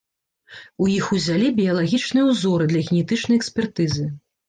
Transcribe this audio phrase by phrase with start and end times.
[0.85, 4.13] У іх узялі біялагічныя ўзоры для генетычнай экспертызы.